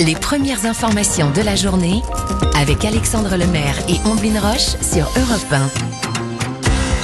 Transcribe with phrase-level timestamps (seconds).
[0.00, 2.00] Les premières informations de la journée
[2.56, 5.68] avec Alexandre Lemaire et Omblin Roche sur Europe 1.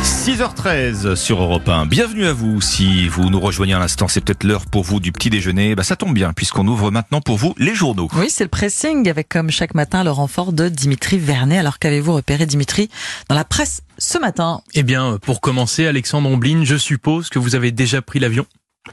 [0.02, 1.86] 6h13 sur Europe 1.
[1.86, 2.60] Bienvenue à vous.
[2.60, 5.74] Si vous nous rejoignez à l'instant, c'est peut-être l'heure pour vous du petit déjeuner.
[5.74, 8.08] Bah, ça tombe bien puisqu'on ouvre maintenant pour vous les journaux.
[8.14, 11.58] Oui, c'est le pressing avec comme chaque matin le renfort de Dimitri Vernet.
[11.58, 12.88] Alors qu'avez-vous repéré Dimitri
[13.28, 14.62] dans la presse ce matin?
[14.74, 18.46] Eh bien, pour commencer, Alexandre Omblin, je suppose que vous avez déjà pris l'avion?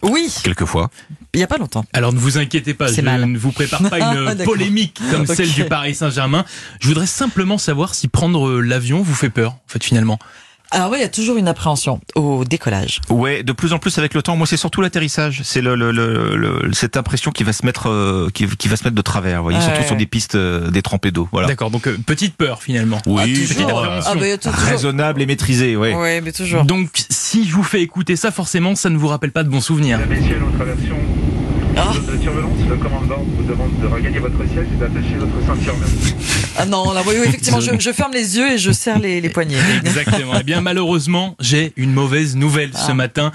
[0.04, 0.90] Oui, Quelquefois.
[1.38, 1.86] Il y a pas longtemps.
[1.94, 3.26] Alors ne vous inquiétez pas, je mal.
[3.26, 6.44] ne vous prépare pas Ah, une polémique comme celle du Paris Saint-Germain.
[6.82, 10.18] Je voudrais simplement savoir si prendre euh, l'avion vous fait peur, en fait, finalement.
[10.72, 13.00] Alors oui, il y a toujours une appréhension au décollage.
[13.10, 14.36] Ouais, de plus en plus avec le temps.
[14.36, 15.40] Moi, c'est surtout l'atterrissage.
[15.46, 18.76] C'est le, le, le- le- cette impression qui va se mettre, euh, qui, qui va
[18.76, 19.38] se mettre de travers.
[19.38, 19.64] Vous voyez, Ouais.
[19.64, 21.30] surtout sur des pistes euh, détrempées d'eau.
[21.32, 21.48] Voilà.
[21.48, 23.00] D'accord, donc euh, petite peur finalement.
[23.06, 23.80] Oui, Ah, petite toujours.
[23.80, 24.12] appréhension.
[24.14, 25.78] Ah, bah, raisonnable et maîtrisée.
[25.78, 25.96] Ouais.
[25.96, 26.66] Ouais, mais toujours.
[26.66, 29.62] Donc si je vous fais écouter ça, forcément, ça ne vous rappelle pas de bons
[29.62, 30.02] souvenirs.
[31.78, 31.94] Ah.
[32.22, 32.58] turbulence.
[32.70, 35.76] Le commandant vous demande de regagner votre siège et d'attacher votre ceinture.
[36.58, 39.22] Ah non, là, oui, oui, effectivement, je, je ferme les yeux et je serre les,
[39.22, 39.58] les poignets.
[39.86, 40.34] Exactement.
[40.40, 42.94] Eh bien, malheureusement, j'ai une mauvaise nouvelle ce Ah.
[42.96, 43.32] matin,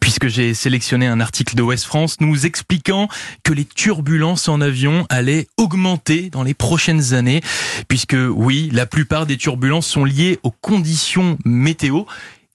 [0.00, 3.08] puisque j'ai sélectionné un article de West France nous expliquant
[3.44, 7.42] que les turbulences en avion allaient augmenter dans les prochaines années,
[7.88, 12.02] puisque oui, la plupart des turbulences sont liées aux conditions météo.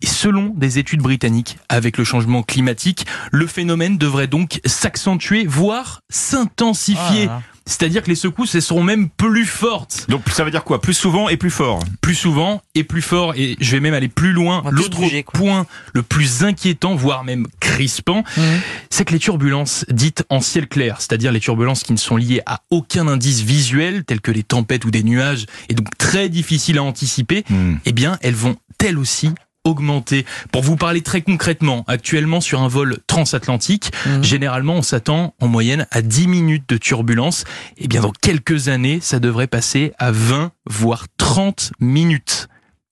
[0.03, 6.01] Et selon des études britanniques, avec le changement climatique, le phénomène devrait donc s'accentuer, voire
[6.09, 7.27] s'intensifier.
[7.29, 7.41] Ah.
[7.65, 10.79] C'est-à-dire que les secousses, elles seront même plus fortes Donc ça veut dire quoi?
[10.79, 11.79] Plus souvent et plus fort?
[11.99, 14.63] plus souvent et plus fort et je vais même aller plus loin.
[14.71, 15.01] L'autre
[15.33, 18.43] point le plus inquiétant, voire même crispant, Mhm.
[18.89, 22.41] c'est que les turbulences dites en ciel clair, c'est-à-dire les turbulences qui ne sont liées
[22.45, 26.77] à aucun indice visuel, tels que les tempêtes ou des nuages, et donc très difficiles
[26.77, 27.75] à anticiper, Hmm.
[27.85, 29.31] eh bien elles vont elles aussi
[29.67, 30.25] augmenter.
[30.51, 34.23] Pour vous parler très concrètement, actuellement sur un vol transatlantique, Mhm.
[34.23, 37.43] généralement on s'attend en moyenne à 10 minutes de turbulence.
[37.77, 42.47] Et bien dans quelques années, ça devrait passer à 20 voire 30 minutes.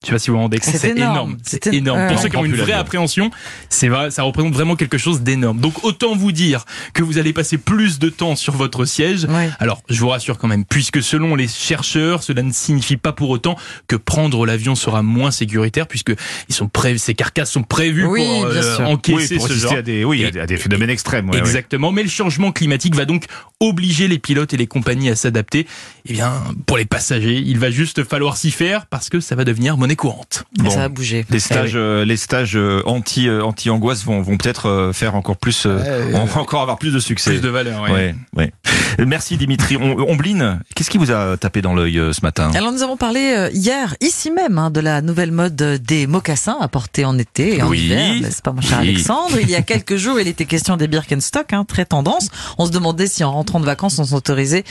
[0.06, 1.12] Je sais pas si vous vous rendez compte, C'est énorme.
[1.16, 1.38] énorme.
[1.44, 1.78] C'est énorme.
[2.00, 2.08] énorme.
[2.08, 2.24] Pour ouais.
[2.24, 3.32] ceux qui ont une vraie appréhension,
[3.70, 5.60] c'est vrai, ça représente vraiment quelque chose d'énorme.
[5.60, 9.26] Donc autant vous dire que vous allez passer plus de temps sur votre siège.
[9.26, 9.50] Ouais.
[9.60, 13.30] Alors, je vous rassure quand même, puisque selon les chercheurs, cela ne signifie pas pour
[13.30, 13.56] autant
[13.88, 16.14] que prendre l'avion sera moins sécuritaire, puisque
[16.50, 19.74] ils sont pré- ces carcasses sont prévues Oui, pour euh, encaisser oui, pour ce genre.
[19.74, 21.28] à des, oui, à des- à des phénomènes extrêmes.
[21.30, 21.40] ouais, ouais.
[21.40, 21.92] Exactement.
[21.92, 23.26] Mais le changement climatique va donc
[23.60, 25.66] obliger les pilotes et les compagnies à s'adapter.
[26.08, 26.32] Eh bien,
[26.66, 29.95] pour les passagers, il va juste falloir s'y faire parce que ça va devenir monnaie
[29.96, 30.44] courante.
[30.60, 30.70] Et Bon.
[30.70, 31.26] Ça va bouger.
[31.30, 35.16] Les stages, euh, les stages euh, anti euh, anti angoisse vont vont peut-être euh, faire
[35.16, 37.32] encore plus, euh, on va encore avoir plus de succès.
[37.32, 37.82] Plus de valeur.
[37.84, 37.92] ouais.
[37.92, 38.54] Ouais, ouais.
[39.06, 39.76] Merci Dimitri.
[39.78, 42.52] On, Ombline, qu'est-ce qui vous a tapé dans l'œil euh, ce matin?
[42.56, 46.58] Alors nous avons parlé euh, hier, ici même, hein, de la nouvelle mode des mocassins
[46.62, 47.80] à porter en été et en Oui.
[47.86, 48.90] hiver, n'est-ce pas mon cher Oui.
[48.90, 49.38] Alexandre?
[49.42, 52.30] Il y a quelques jours, il était question des Birkenstock, hein, très tendance.
[52.58, 54.64] On se demandait si en rentrant de vacances, on s'autorisait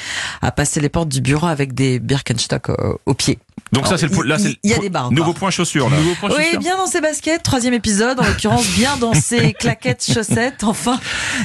[0.43, 3.39] à passer les portes du bureau avec des Birkenstock euh, au pied.
[3.73, 5.91] Donc ça c'est le là c'est le il y a des barres nouveau point chaussure
[5.91, 5.97] là.
[5.97, 6.61] Nouveau point Oui, chaussure.
[6.61, 11.01] bien dans ses baskets, troisième épisode, en l'occurrence bien dans ses claquettes chaussettes, enfin,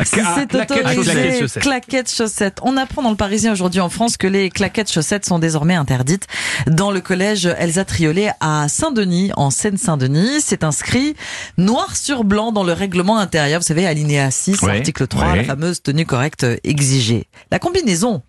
[0.06, 1.64] si ah, c'est claquettes, autorisé, claquettes, chaussettes.
[1.64, 2.60] claquettes chaussettes.
[2.62, 6.28] On apprend dans le Parisien aujourd'hui en France que les claquettes chaussettes sont désormais interdites
[6.68, 10.42] dans le collège Elsa Triolet à Saint-Denis, en Seine-Saint-Denis.
[10.42, 11.16] C'est inscrit
[11.58, 15.36] noir sur blanc dans le règlement intérieur, vous savez, alinéa 6, Ouais, article 3, ouais.
[15.38, 17.28] la fameuse tenue correcte exigée.
[17.52, 18.22] La combinaison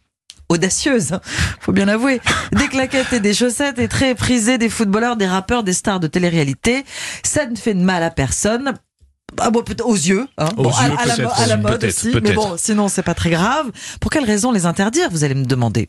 [0.51, 1.19] audacieuse,
[1.61, 2.21] faut bien l'avouer.
[2.53, 6.07] Des claquettes et des chaussettes est très prisée des footballeurs, des rappeurs, des stars de
[6.07, 6.85] télé-réalité.
[7.25, 8.75] Ça ne fait de mal à personne.
[9.39, 10.49] Ah bon, aux yeux, hein.
[10.57, 13.15] Aux Bon, à, yeux, à la, à la mode aussi, mais bon, sinon c'est pas
[13.15, 13.71] très grave.
[14.01, 15.89] Pour quelle raison les interdire, vous allez me demander?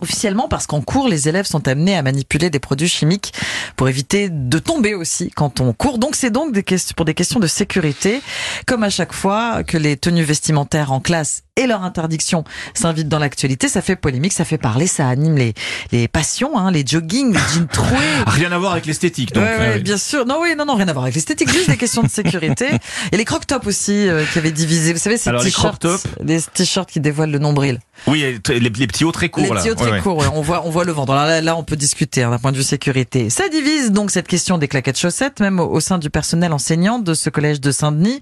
[0.00, 3.32] Officiellement parce qu'en cours, les élèves sont amenés à manipuler des produits chimiques
[3.76, 5.98] pour éviter de tomber aussi quand on court.
[5.98, 8.20] Donc c'est donc des questions, pour des questions de sécurité,
[8.66, 12.42] comme à chaque fois que les tenues vestimentaires en classe et leur interdiction
[12.74, 15.54] s'invitent dans l'actualité, ça fait polémique, ça fait parler, ça anime les,
[15.92, 17.98] les passions, hein, les jogging, les jeans troués.
[18.26, 19.44] Rien à voir avec l'esthétique donc.
[19.44, 19.80] Ouais, ouais, ouais.
[19.80, 20.26] bien sûr.
[20.26, 22.66] Non, oui, non, non, rien à voir avec l'esthétique, juste des questions de sécurité.
[23.12, 24.92] Et les croc-tops aussi, euh, qui avaient divisé.
[24.92, 25.86] Vous savez, ces t-shirts,
[26.22, 27.78] les t-shirts qui dévoilent le nombril.
[28.06, 29.60] Oui, les, les petits hauts très courts les là.
[29.60, 31.12] petits hauts très Ouais, courts, ouais, on voit, on voit le ventre.
[31.12, 33.30] Alors là, là, on peut discuter hein, d'un point de vue sécurité.
[33.30, 36.98] Ça divise donc cette question des claquettes chaussettes, même au, au sein du personnel enseignant
[36.98, 38.20] de ce collège de Saint-Denis,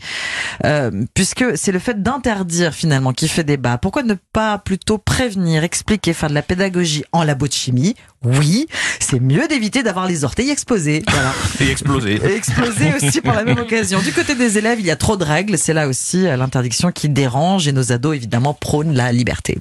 [0.65, 3.79] euh, puisque c'est le fait d'interdire finalement qui fait débat.
[3.79, 7.95] Pourquoi ne pas plutôt prévenir, expliquer, faire de la pédagogie en labo de chimie?
[8.25, 8.69] Oui,
[9.01, 11.03] c'est mieux d'éviter d'avoir les orteils exposés.
[11.13, 11.33] Voilà.
[11.61, 12.21] Et explosé.
[12.25, 14.01] Et exploser aussi pour la même occasion.
[14.01, 15.59] Du côté des élèves, il y a trop de règles.
[15.59, 19.59] C'est là aussi euh, l'interdiction qui dérange et nos ados, évidemment, prônent la liberté.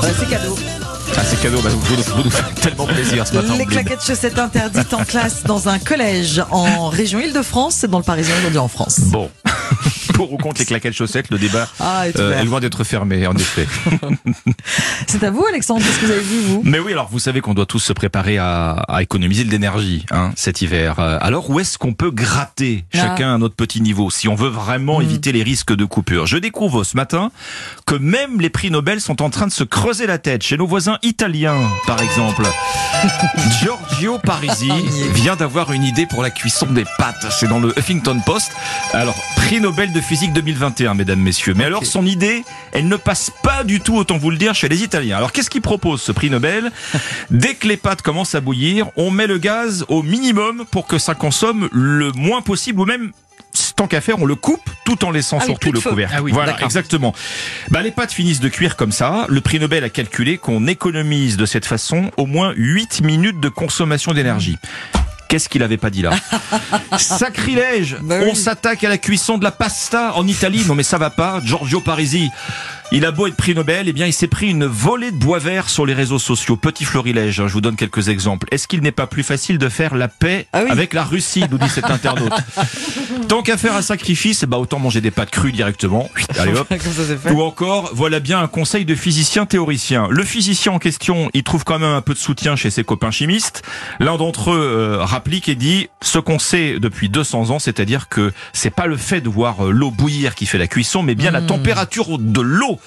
[0.00, 0.56] Voilà, c'est cadeau.
[1.16, 3.56] Ah, c'est cadeau, bah, vous, vous, nous faites tellement plaisir ce matin.
[3.56, 8.04] Les claquettes chaussettes interdites en classe dans un collège en région Île-de-France, c'est dans le
[8.04, 9.00] Parisien aujourd'hui en France.
[9.06, 9.30] Bon.
[10.14, 13.26] Pour ou contre les claquettes chaussettes, le débat Ah, est euh, est loin d'être fermé,
[13.26, 13.66] en effet.
[15.06, 16.62] C'est à vous, Alexandre, qu'est-ce que vous avez vu, vous?
[16.64, 20.04] Mais oui, alors vous savez qu'on doit tous se préparer à, à économiser de l'énergie
[20.10, 20.96] hein, cet hiver.
[20.98, 22.98] Euh, Alors où est-ce qu'on peut gratter Ah.
[22.98, 25.02] chacun à notre petit niveau si on veut vraiment Mm.
[25.02, 26.26] éviter les risques de coupure?
[26.26, 27.30] Je découvre ce matin
[27.86, 30.66] que même les prix Nobel sont en train de se creuser la tête chez nos
[30.66, 32.42] voisins italiens, par exemple.
[33.62, 34.72] Giorgio Parisi
[35.14, 37.26] vient d'avoir une idée pour la cuisson des pâtes.
[37.30, 38.52] C'est dans le Huffington Post.
[38.92, 41.52] Alors, prix Nobel de physique 2021, mesdames, messieurs.
[41.54, 42.42] Mais alors, son idée,
[42.72, 45.16] elle ne passe pas du tout, autant vous le dire, chez les Italiens.
[45.16, 46.72] Alors, qu'est-ce qu'il propose, ce prix Nobel
[47.30, 50.98] Dès que les pâtes commencent à bouillir, on met le gaz au minimum pour que
[50.98, 53.12] ça consomme le moins possible ou même
[53.76, 55.90] tant qu'à faire, on le coupe tout en laissant Ah surtout le feu.
[55.90, 56.14] couvercle.
[56.16, 57.14] Ah oui, voilà, exactement.
[57.70, 59.26] Bah, les pâtes finissent de cuire comme ça.
[59.28, 63.48] Le prix Nobel a calculé qu'on économise de cette façon au moins 8 minutes de
[63.48, 64.58] consommation d'énergie.
[65.28, 66.10] Qu'est-ce qu'il avait pas dit là
[66.98, 70.64] Sacrilège Bah On s'attaque à la cuisson de la pasta en Italie.
[70.66, 71.40] Non mais ça va pas.
[71.44, 72.30] Giorgio Parisi,
[72.90, 75.38] il a beau être prix Nobel, eh bien il s'est pris une volée de bois
[75.38, 76.56] vert sur les réseaux sociaux.
[76.56, 78.48] Petit florilège, hein, je vous donne quelques exemples.
[78.50, 80.70] Est-ce qu'il n'est pas plus facile de faire la paix Ah oui.
[80.70, 82.32] avec la Russie, nous dit cet internaute
[83.28, 86.08] Tant qu'à faire un sacrifice, bah autant manger des pâtes crues directement.
[86.38, 86.72] Allez hop.
[87.30, 90.08] Ou encore, voilà bien un conseil de physicien théoricien.
[90.10, 93.10] Le physicien en question, il trouve quand même un peu de soutien chez ses copains
[93.10, 93.62] chimistes.
[94.00, 98.32] L'un d'entre eux euh, rapplique et dit ce qu'on sait depuis 200 ans, c'est-à-dire que
[98.54, 101.30] c'est pas le fait de voir euh, l'eau bouillir qui fait la cuisson, mais bien
[101.30, 102.77] la température de l'eau.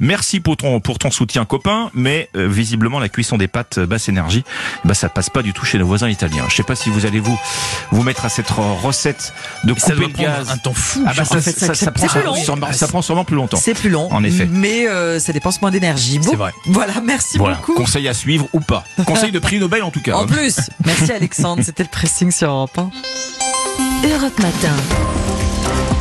[0.00, 3.86] Merci pour ton, pour ton soutien copain, mais euh, visiblement la cuisson des pâtes euh,
[3.86, 4.44] basse énergie,
[4.84, 6.44] bah ça passe pas du tout chez nos voisins italiens.
[6.48, 7.38] Je sais pas si vous allez vous
[7.92, 9.32] vous mettre à cette recette
[9.64, 10.50] de Et ça couper doit le gaz.
[10.50, 11.02] un temps fou.
[11.06, 13.36] Ah bah ça, en fait, ça, ça- ça c'est prend, sûrement- ça prend sûrement plus
[13.36, 13.56] longtemps.
[13.60, 14.46] C'est plus long, En effet.
[14.50, 16.18] mais euh, ça dépense moins d'énergie.
[16.18, 16.52] Bon, C'est vrai.
[16.66, 17.74] Voilà, merci Voilà, beaucoup.
[17.74, 18.84] conseil à suivre ou pas.
[19.06, 20.14] Conseil de prix Nobel en tout cas.
[20.16, 22.90] En plus, merci Alexandre, c'était le pressing sur Europe 1.
[24.08, 25.25] Europe Matin.